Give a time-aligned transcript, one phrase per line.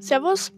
[0.00, 0.52] Servus.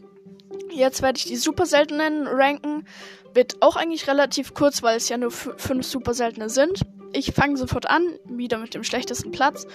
[0.71, 2.87] Jetzt werde ich die super seltenen ranken.
[3.35, 6.83] Wird auch eigentlich relativ kurz, weil es ja nur fünf super seltene sind.
[7.13, 9.67] Ich fange sofort an, wieder mit dem schlechtesten Platz.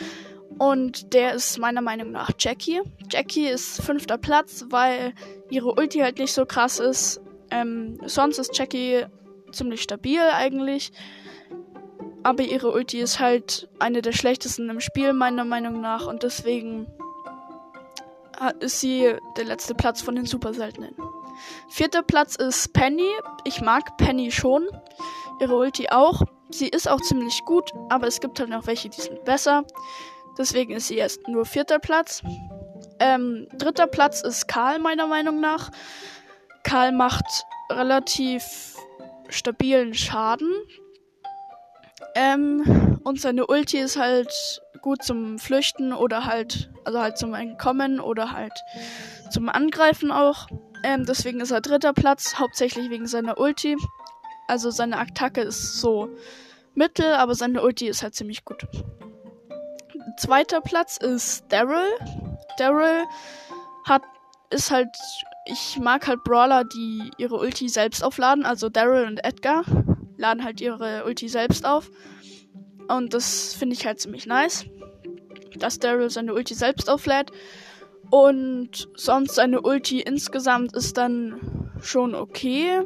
[0.57, 2.81] Und der ist meiner Meinung nach Jackie.
[3.11, 5.13] Jackie ist fünfter Platz, weil
[5.49, 7.21] ihre Ulti halt nicht so krass ist.
[7.51, 9.05] Ähm, sonst ist Jackie
[9.51, 10.91] ziemlich stabil eigentlich.
[12.23, 16.07] Aber ihre Ulti ist halt eine der schlechtesten im Spiel, meiner Meinung nach.
[16.07, 16.87] Und deswegen
[18.59, 20.95] ist sie der letzte Platz von den super seltenen.
[21.69, 23.09] Vierter Platz ist Penny.
[23.43, 24.67] Ich mag Penny schon.
[25.39, 26.21] Ihre Ulti auch.
[26.49, 29.63] Sie ist auch ziemlich gut, aber es gibt halt noch welche, die sind besser.
[30.37, 32.23] Deswegen ist sie erst nur vierter Platz.
[32.99, 35.69] Ähm, dritter Platz ist Karl, meiner Meinung nach.
[36.63, 37.25] Karl macht
[37.69, 38.75] relativ
[39.29, 40.51] stabilen Schaden.
[42.15, 47.99] Ähm, und seine Ulti ist halt gut zum Flüchten oder halt, also halt zum Entkommen
[47.99, 48.53] oder halt
[49.29, 50.47] zum Angreifen auch.
[50.83, 53.75] Ähm, deswegen ist er dritter Platz, hauptsächlich wegen seiner Ulti.
[54.47, 56.09] Also seine Attacke ist so
[56.73, 58.65] mittel, aber seine Ulti ist halt ziemlich gut.
[60.17, 61.91] Zweiter Platz ist Daryl.
[62.57, 63.05] Daryl
[63.85, 64.03] hat,
[64.49, 64.89] ist halt,
[65.45, 68.45] ich mag halt Brawler, die ihre Ulti selbst aufladen.
[68.45, 69.63] Also Daryl und Edgar
[70.17, 71.89] laden halt ihre Ulti selbst auf.
[72.87, 74.65] Und das finde ich halt ziemlich nice
[75.59, 77.31] dass Daryl seine Ulti selbst auflädt.
[78.09, 82.81] Und sonst seine Ulti insgesamt ist dann schon okay.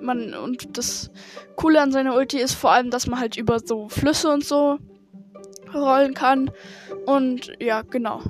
[0.00, 1.10] Man, und das
[1.54, 4.78] Coole an seiner Ulti ist vor allem, dass man halt über so Flüsse und so
[5.72, 6.50] rollen kann.
[7.06, 8.22] Und ja, genau.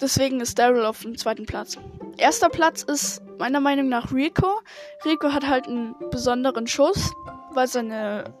[0.00, 1.76] Deswegen ist Daryl auf dem zweiten Platz.
[2.16, 4.60] Erster Platz ist meiner Meinung nach Rico.
[5.04, 7.12] Rico hat halt einen besonderen Schuss,
[7.52, 8.32] weil seine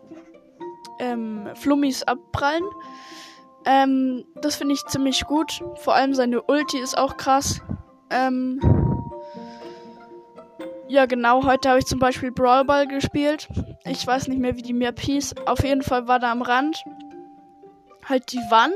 [1.04, 2.64] ähm, Flummis abprallen.
[3.66, 5.62] Ähm, das finde ich ziemlich gut.
[5.76, 7.62] Vor allem seine Ulti ist auch krass.
[8.10, 8.60] Ähm,
[10.88, 11.44] ja, genau.
[11.44, 13.48] Heute habe ich zum Beispiel Brawl Ball gespielt.
[13.84, 15.34] Ich weiß nicht mehr, wie die Map hieß.
[15.46, 16.84] Auf jeden Fall war da am Rand
[18.08, 18.74] halt die Wand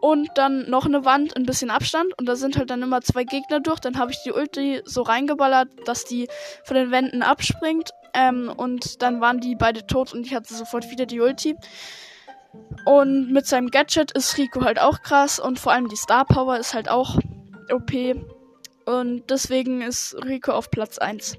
[0.00, 2.12] und dann noch eine Wand, ein bisschen Abstand.
[2.18, 3.80] Und da sind halt dann immer zwei Gegner durch.
[3.80, 6.28] Dann habe ich die Ulti so reingeballert, dass die
[6.64, 7.90] von den Wänden abspringt.
[8.14, 11.56] Ähm, und dann waren die beide tot und ich hatte sofort wieder die Ulti.
[12.84, 16.56] Und mit seinem Gadget ist Rico halt auch krass und vor allem die Star Power
[16.56, 17.18] ist halt auch
[17.70, 17.92] OP.
[18.86, 21.36] Und deswegen ist Rico auf Platz 1.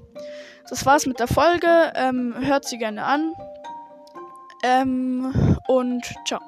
[0.68, 1.92] Das war's mit der Folge.
[1.94, 3.32] Ähm, hört sie gerne an.
[4.62, 6.40] Ähm, und ciao.